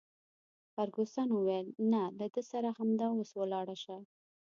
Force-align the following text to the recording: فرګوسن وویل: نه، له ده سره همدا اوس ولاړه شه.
فرګوسن 0.73 1.27
وویل: 1.33 1.67
نه، 1.91 2.01
له 2.17 2.25
ده 2.35 2.41
سره 2.51 2.69
همدا 2.79 3.07
اوس 3.13 3.31
ولاړه 3.35 3.75
شه. 3.83 3.97